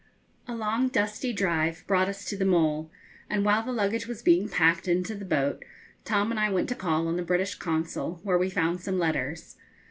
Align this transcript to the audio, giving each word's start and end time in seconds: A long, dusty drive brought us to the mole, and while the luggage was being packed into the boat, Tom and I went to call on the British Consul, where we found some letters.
A 0.47 0.55
long, 0.55 0.87
dusty 0.87 1.31
drive 1.31 1.83
brought 1.85 2.09
us 2.09 2.25
to 2.25 2.35
the 2.35 2.43
mole, 2.43 2.89
and 3.29 3.45
while 3.45 3.61
the 3.61 3.71
luggage 3.71 4.07
was 4.07 4.23
being 4.23 4.49
packed 4.49 4.87
into 4.87 5.13
the 5.13 5.25
boat, 5.25 5.63
Tom 6.05 6.31
and 6.31 6.39
I 6.39 6.49
went 6.49 6.69
to 6.69 6.75
call 6.75 7.07
on 7.07 7.17
the 7.17 7.21
British 7.21 7.53
Consul, 7.53 8.19
where 8.23 8.39
we 8.39 8.49
found 8.49 8.81
some 8.81 8.97
letters. 8.97 9.57